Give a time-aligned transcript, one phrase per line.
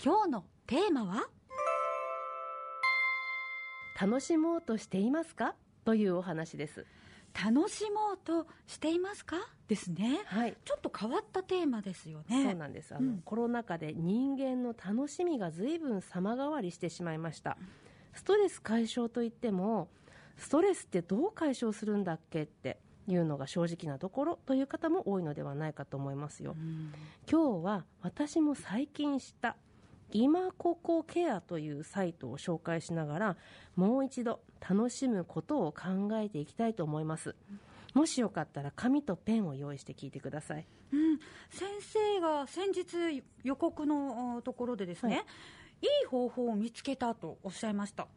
[0.00, 1.26] 今日のテーマは？
[4.00, 5.56] 楽しもうとしていますか？
[5.84, 6.86] というお話です。
[7.34, 9.38] 楽しもうとしていますか？
[9.66, 10.20] ですね。
[10.26, 10.56] はい。
[10.64, 12.54] ちょっと変わったテーマですよそうね。
[12.54, 12.94] なんです。
[12.94, 17.58] あの、うんコロナ禍で人間の楽しみが随分様変わりしてしまいました。
[18.14, 19.88] ストレス解消といっても、
[20.36, 22.78] ストレスってどう解消するんだっけって
[23.08, 26.54] いうのが正直なところという方も多いのではないかと思いますよ。
[26.56, 26.92] うん
[27.28, 29.56] 今日は私も最近知った
[30.12, 33.36] 今ここケアというサイトを紹介しながら
[33.76, 37.34] もう一度楽しむことを考えていきたいと思います。
[37.94, 40.66] もしよかったら紙とペンを用意して聞いてください。
[40.92, 41.18] うん、
[41.50, 45.22] 先生が先日予告のあところでですね、、は
[45.80, 48.08] いい方法を見つけたとおっしゃいました。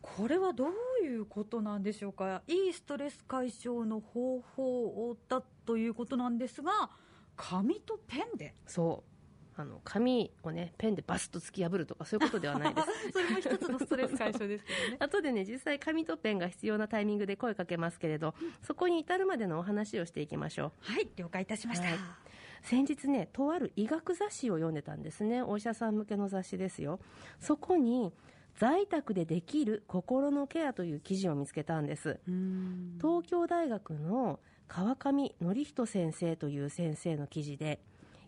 [0.00, 2.42] これはどういうことなんでしょうか？
[2.46, 6.90] いいストレス解消の方法だということなんですが
[7.36, 8.54] 紙とペンで。
[8.66, 9.13] そう
[9.56, 12.88] あの紙をねペンでバスッと突き破るとかそういうことではないです。
[13.12, 14.96] それも一つのストレス解消ですけどね。
[14.98, 20.72] 後でね実際紙とペンが必要なタイミングで声かけますけれどそこに至るまでのお話をしていきましょう。
[20.92, 21.98] はい了解いたしました、はい。
[22.62, 25.42] 先日ねとある医学雑誌を読んでたんですね。
[25.42, 26.98] お医者さん向けの雑誌ですよ。
[27.38, 28.12] そこに
[28.56, 32.18] 在宅でできる心のケアという記事を見つけたんです。
[32.26, 32.98] うん。
[33.00, 37.80] 東京大学の川上則人先生という先生の記事で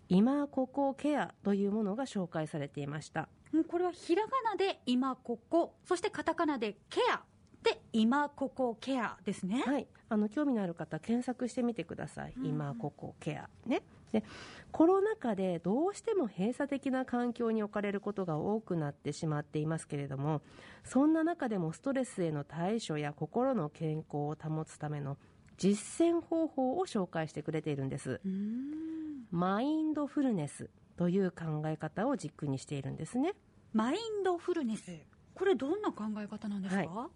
[0.08, 3.28] 今ここケアというものが紹介されていました。
[3.68, 7.22] これはひらがなで今ここそしてカタカナでケア
[7.62, 13.48] で今ここケアですね、はい、あの興味のある方検索してみてください、今ここケア。
[13.66, 13.82] ね。
[14.12, 14.22] で
[14.70, 20.42] コロナ禍でどうしても閉鎖的な環境に置かれることが多くなってしまっていますけれども
[20.84, 25.16] そんな中でもストレスへの対処や心の健康を保つための
[25.58, 28.20] 実践方法を紹介してくれているんです。
[28.24, 28.95] うーん
[29.30, 33.34] マインドフルネスという考え方を軸にしているんですね。
[33.72, 34.92] マインドフルネス。
[35.34, 37.08] これどんな考え方なんですか、は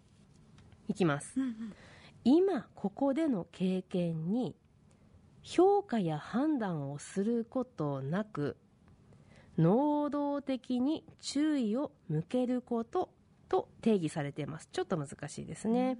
[0.87, 0.91] い。
[0.91, 1.33] いきます。
[1.39, 1.73] うんうん。
[2.23, 4.55] 今ここでの経験に
[5.41, 8.57] 評価や判断をすることなく
[9.57, 13.09] 能動的に注意を向けること
[13.49, 14.69] と定義されています。
[14.71, 15.97] ちょっと難しいですね、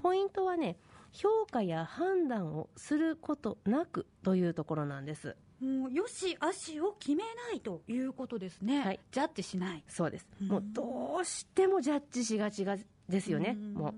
[0.00, 0.78] ポイントはね
[1.12, 9.00] 評価や判断をすることなくというところなんですもうよし悪しを決めないということですね、はい。
[9.10, 9.82] ジャッジしない。
[9.88, 10.28] そうです。
[10.42, 10.48] うん。
[10.48, 12.76] もうどうしてもジャッジしがちが
[13.08, 13.56] ですよね。
[13.58, 13.74] うん。
[13.74, 13.94] もう。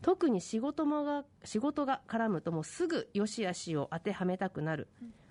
[0.00, 4.86] 特に仕事もが仕事が絡むともうすぐ良し悪しを当てはめたくなる、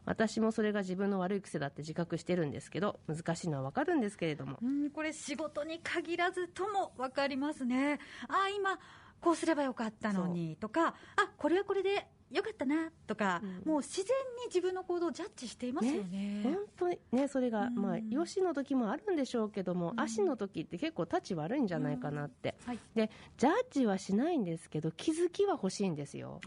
[0.05, 4.57] 私もそれが自分の悪い癖だって自覚してるんですけど難しいのは分かるんですけれども。
[4.61, 4.89] うん。
[4.91, 7.99] これ仕事に限らずとも分かりますね。
[8.27, 8.77] あ今
[9.19, 10.93] こうすればよかったのにとかあ
[11.37, 13.71] これはこれでよかったなとか、うん。
[13.71, 16.41] もう自然に自分の行動をジャッジしていますよね。
[16.43, 17.75] 本当にねそれが、うん。
[17.75, 19.99] まあ良しの時もあるんでしょうけども、うん。
[19.99, 22.79] 足の時って結構立ち悪いんじゃないかなって、はい。
[22.95, 26.39] でジャッジはしないんですけど気づきは欲しいんですよ。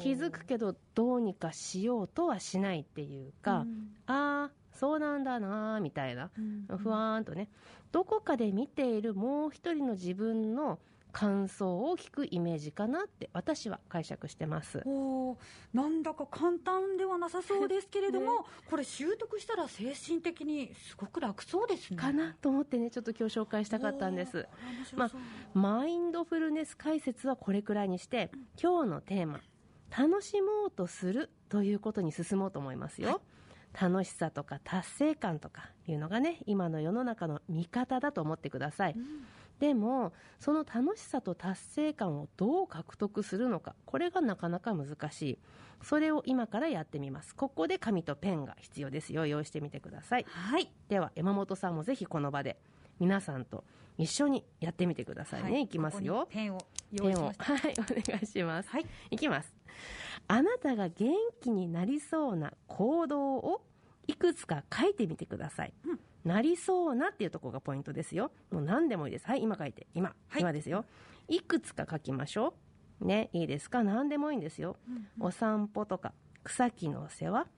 [0.00, 3.94] 気づくけどどうにかしようとはしないっていうか、うん。
[4.06, 6.30] ああそうなんだなーみたいな。
[6.36, 6.78] うん。
[6.78, 7.48] ふわーんとね。
[7.92, 10.78] どこかで見ているもう一人の自分の
[11.12, 14.82] 感想を聞くイメージかなって私は解釈してます。
[14.86, 15.36] おー
[15.74, 18.46] なんだか簡単ではなさそうですけれども、 ね。
[18.68, 21.96] これ習得したら精神的にすごく楽そうですね。
[21.96, 24.38] かなと思ってねちょっと今日紹介したかったんです。
[24.38, 25.20] おーこれ面白そう。
[25.54, 28.30] マインドフルネス解説はこれくらいにして
[28.60, 29.40] 今日のテーマ
[29.96, 33.20] 楽しもうとするということに進もうと思いますよ、
[33.78, 39.26] 楽しさとか達成感とかいうのがね今の世の中の見方だと思ってください、うん
[39.62, 45.38] でもその楽しさと達成感をどう獲得するのかこれがなかなか難しい。
[45.84, 47.32] それを今からやってみます。
[47.32, 49.24] ここで紙とペンが必要ですよ。
[49.24, 50.26] 用意してみてください。
[50.28, 50.68] はい。
[50.88, 52.58] では山本さんもぜひこの場で
[52.98, 53.62] 皆さんと
[53.98, 56.58] 一緒にやってみてくださいね、い、きますこよペンを
[56.90, 57.44] 用意しました。
[57.44, 58.68] はいお願いします。
[58.68, 58.86] はい。
[59.12, 59.54] いきます。
[60.26, 63.62] あなたが元気になりそうな行動を
[64.08, 68.30] いくつか書いてみてください、うんなりそうなっていうところがポイントですよ。
[68.50, 69.26] もう何でもいいです。
[69.26, 69.86] はい今書いて。
[69.94, 70.40] 今、はい。
[70.40, 70.84] 今ですよ。
[71.28, 72.54] いくつか書きましょ
[73.00, 73.06] う。
[73.06, 73.82] ねいいですか？
[73.82, 74.76] 何でもいいんですよ、
[75.18, 76.12] お散歩とか
[76.44, 77.48] 草木の世話、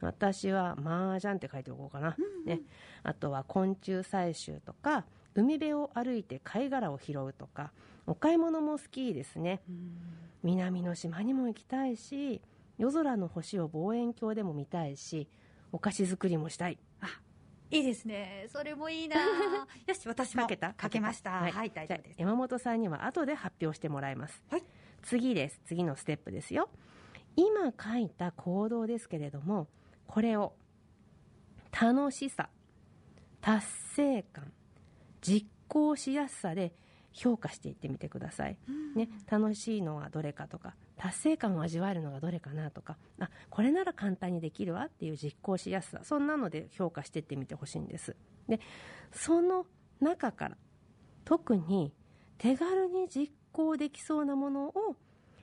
[0.00, 2.16] 私は麻雀って書いておこうかな、
[2.46, 2.62] ね、
[3.02, 5.04] あとは昆虫採集とか
[5.34, 7.72] 海辺を歩いて貝殻を拾うとか
[8.06, 9.60] お買い物も好きですね。
[10.42, 12.40] 南の島にも行きたいし
[12.78, 15.28] 夜空の星を望遠鏡でも見たいし
[15.72, 16.78] お菓子作りもしたい
[17.70, 18.46] いいですね。
[18.48, 19.16] それもいいな。
[19.86, 20.42] よし私も。
[20.42, 20.74] 書けた。
[20.80, 22.20] 書けましたはい、大じゃあ丈夫です。
[22.20, 24.42] 山本さんには後で発表してもらいます。
[24.50, 24.62] はい。
[25.02, 25.60] 次です。
[25.64, 26.70] 次のステップですよ。
[27.36, 29.68] 今書いた行動ですけれども
[30.06, 30.54] これを
[31.70, 32.48] 楽しさ
[33.42, 34.52] 達成感
[35.20, 36.72] 実行しやすさで
[37.16, 38.58] 評価していってみてください、
[38.94, 48.14] ね、楽しいのはどれかとか達成感を味わえるのがどれかなとかあこれなら簡単にできるわっていう実行しやすさそんなので評価していってみてほしいんです。
[48.48, 48.60] で
[49.12, 49.66] その
[50.00, 50.56] 中から
[51.24, 51.92] 特に
[52.38, 54.74] 手軽に実行できそうなものを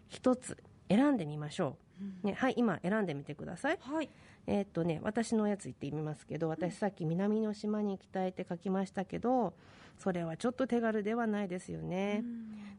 [0.08, 0.58] 一つ
[0.90, 1.83] 選んでみましょう、
[2.24, 3.78] ね、はい今選んでみてください。
[3.80, 4.10] はい。
[4.46, 9.54] えーっとね、私のやつ言ってみますけど私さっき南の島に行きたいって書きましたけど
[9.98, 12.24] それはちょっと手軽ではないですよね、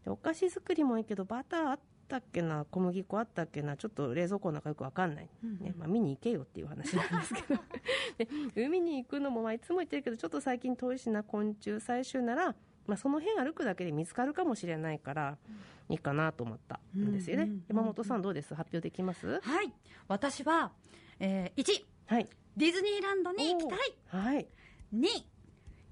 [0.05, 1.79] でお菓子作りもいいけどバターあっ
[2.09, 5.29] たっけな小麦粉あったっけなちょっと冷蔵庫の中よくわかんない、
[5.61, 7.61] ねまあ、見に行けよっていう話なんですけど。
[8.19, 12.55] で海に行くのも、まあ、いつも言ってるけどちょっと最近遠いしな昆虫採集なら、
[12.87, 15.39] まあ、その辺歩くだけで見つかるかもしれないから
[15.89, 18.55] いいかなと思ったんですよね、うんうんうんうん山本さんどうです？
[18.55, 19.41] 発表できます？
[19.41, 19.73] はい。
[20.09, 20.73] 私は、
[21.21, 22.29] えー、1はい。
[22.57, 23.79] ディズニーランドに行きたい。
[24.09, 24.47] はい。
[24.95, 25.07] 2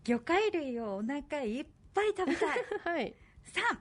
[0.04, 2.64] 魚介類をお腹いっぱい食べたい。
[2.84, 3.14] はい。
[3.72, 3.78] 3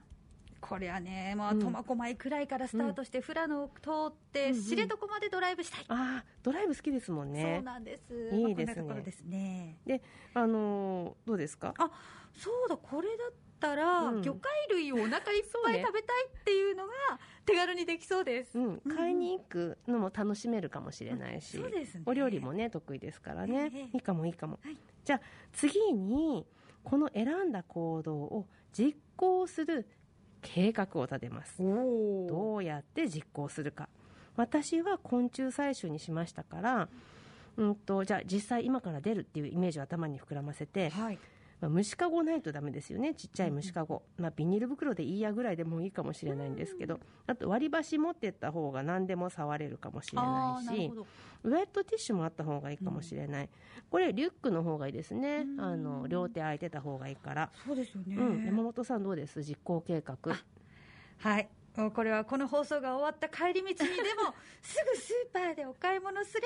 [0.60, 1.58] これはね、まあ、うん。
[1.60, 4.62] 苫小牧くらいからスタートして、富良野を通って、うんうん。
[4.62, 8.82] 知床までドライブしたい、ああドライブ好きですもんそうねなんです、いいですね。
[8.82, 9.76] まあですね。
[10.34, 11.74] あのーどうですか？
[11.78, 11.90] あ
[12.36, 14.22] そうだこれだったら、うん。
[14.22, 15.22] 魚介類をお腹いっ
[15.64, 16.92] ぱい食べたいっていうのが
[17.46, 22.02] 手軽にできそうです、うん、買いに行くのも楽しめるかもしれないし、そうですね。
[22.06, 23.88] お料理もね得意ですからね、ええ。
[23.94, 24.76] いいかもいいかも、はい。
[25.04, 25.20] じゃあ
[25.52, 26.46] 次に
[26.84, 29.86] この選んだ行動を実行する
[30.40, 31.62] 計画を立てます。
[31.62, 33.88] おどうやって実行するか。
[34.36, 36.88] 私は昆虫採集にしましたから
[37.56, 41.18] うんとじゃあ実際今から出るっていうイメージを頭に膨らませて、はい
[41.62, 43.14] まあ、虫かごないとダメですよね。
[43.14, 50.92] ちっちゃい虫かご、まあ、ビニール袋でいいやぐらいでもいいかもしれないんですけどあと割り箸持ってった方が何でも触れるかもしれあないし
[51.44, 53.48] ウェットティッシュもあった方がいいかもしれない、
[53.90, 55.46] これリュックの方がいいですね。
[55.46, 55.60] うん。
[55.60, 59.42] あの両手空いてた方がいいから、そうですよね、うん、山本さんどうです？
[59.44, 60.16] 実行計画。
[61.18, 63.84] はいもうこれはこの放送が終わった帰り道にで
[64.22, 66.42] も すぐスーパーでお買い物すれ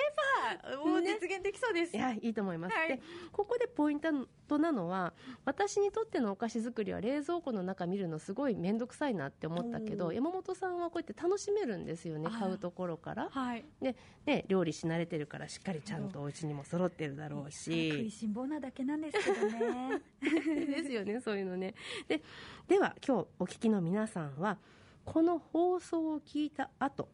[0.70, 1.19] ばもうね。
[1.20, 2.88] 実現できそうです、いやいいと思います、はい。
[2.88, 3.00] で
[3.32, 5.12] ここでポイントなのは
[5.44, 13.28] 私にとってのお菓子作りは冷蔵庫の中見るのすごい面倒くさいなって思ったけど山本さんはこうやって楽しめるんですよね買うところから。
[13.31, 13.64] はい。
[13.81, 13.96] で、
[14.26, 20.02] ね、料理し慣れてるからしっかりちゃんとお家にも揃ってるだろう 食いししん坊なだけなんですけどね。
[20.23, 21.75] ですよねそういうのね。
[22.06, 22.23] で
[22.69, 24.58] では今日お聞きの皆さんは
[25.06, 27.08] この放送を聞いた後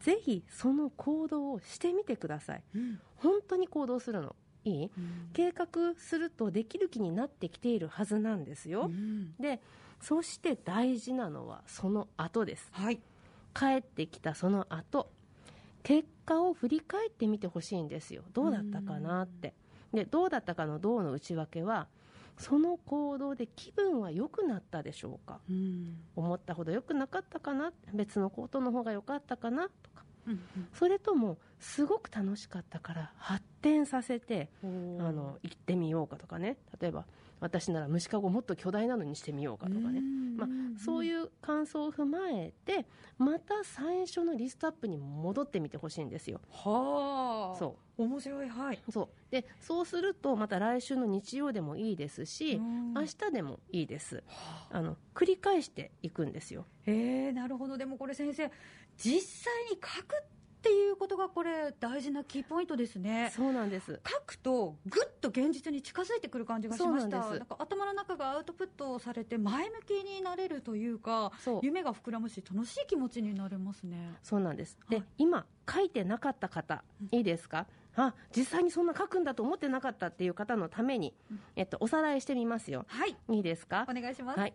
[0.00, 2.62] ぜひその行動をしてみてください。
[2.74, 3.00] うん。
[3.16, 4.34] 本当に行動するの。
[4.64, 4.90] いい？
[5.32, 5.66] 計画
[5.96, 9.34] するとできる気になってきているはずなんですよ、うん。
[9.38, 9.60] で
[10.00, 12.68] そして大事なのはその後です。
[12.72, 13.00] はい。
[13.54, 15.10] 帰ってきたその後
[15.82, 19.54] 結果を振り返ってみてほしいんですよどうだったかなって
[19.92, 21.88] でどうだったかのどうの内訳は
[22.38, 25.40] その行動で気分は良くなったでしょうか？
[25.50, 25.96] うん。
[26.16, 27.72] 思ったほど良くなかったかな？
[27.92, 29.64] 別のことの方が良かったかな？
[29.64, 30.04] とか。
[30.26, 30.40] うん
[30.72, 36.56] それともすごく楽しかったから発展させてうんあの行ってみようかとかね。
[36.80, 37.04] 例えば
[37.40, 40.00] 私なら虫かごもっと巨大なのにしてみようかとかね、
[40.36, 40.48] まあ、
[40.82, 42.86] そうういう感想を踏まえて
[43.18, 46.40] また最初のリストアップに戻ってみてほしいんですよ。
[46.50, 47.58] はあ。
[47.58, 48.02] そう。
[48.02, 48.48] 面白い。
[48.48, 48.80] はい。
[48.90, 49.08] そう。
[49.30, 52.94] でそうするとまた来週の日曜でもいいですし、うん。
[52.94, 54.22] 明日でもいいです。
[54.70, 56.64] あの繰り返していくんですよ。
[56.86, 57.76] えー、なるほど。
[57.76, 58.50] でもこれ先生
[58.96, 60.22] 実際に書く
[60.58, 63.30] っていうことがこれ大事なキーポイントですね。
[63.34, 64.00] そうなんです。
[64.04, 67.18] 書くとぐっと現実に近づいてくる感じがしました。
[67.20, 67.44] なんです。
[67.44, 71.60] か頭の中がアウトプットされて前向きになれるというかそう。
[71.62, 74.14] 夢が膨らむし楽しい気持ちになれますね。
[74.22, 74.76] そうなんです。
[74.88, 75.06] で、はい。
[75.18, 77.66] 今書いてなかった方、いいですか？
[77.94, 81.14] あ、実際にそんな書くんだと思ってなかったっていう方のために、
[81.56, 82.84] えっとおさらいしてみますよ。
[82.88, 83.16] はい。
[83.28, 83.86] いいですか？
[83.88, 83.92] お？
[83.92, 84.54] 願いします、はい。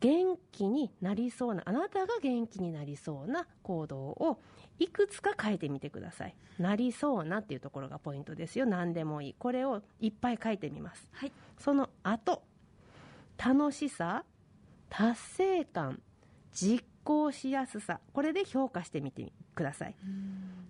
[0.00, 4.38] 元気になりそうなあなたが元気になりそうな行動を
[4.78, 6.34] いくつか書いてみてください。
[6.58, 8.66] なりそうなっていうところがポイントですよ。
[8.66, 9.34] 何でもいい。
[9.38, 11.08] これをいっぱい書いてみます。
[11.12, 12.44] はいその後、
[13.36, 14.24] 楽しさ、
[14.88, 16.00] 達成感、
[16.52, 19.96] 実行しやすさ、これで評価してみてください。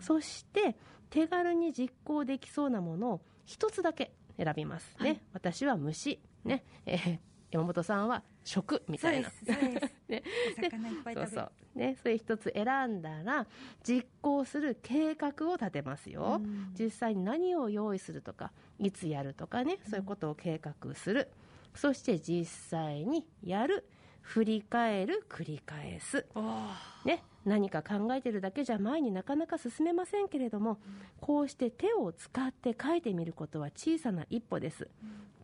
[0.00, 0.76] そして、
[1.10, 5.08] 手軽に実行できそうなものを一つだけ選びますね。
[5.08, 7.18] はい私は虫、ね、えー
[7.50, 9.30] 山本さんは食みたいな。
[10.08, 10.22] ね
[10.58, 11.78] お魚いっぱい食べるそうそう。
[11.78, 13.46] ね、それ一つ選んだら、
[13.82, 16.40] 実行する計画を立てますよ。
[16.42, 21.28] うん実際に何を用意するとか、いつやるとかね、そういうことを計画する。
[21.74, 23.84] そして実際にやる。
[24.28, 26.26] 振り返る、繰り返す。
[26.34, 30.78] あね、何か考えてるだけじゃ前になかなか進めませんけれども、
[31.18, 34.86] こうして手を使って書いてみることは小さな一歩です。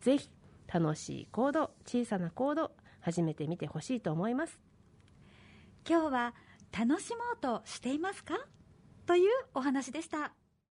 [0.01, 0.29] ぜひ
[0.73, 4.59] 楽しい行動小さな行動始めてみてほしいと思います。
[5.89, 6.35] 今日は
[6.77, 8.35] 楽しもうとしていますか？
[9.07, 10.33] というお話でした。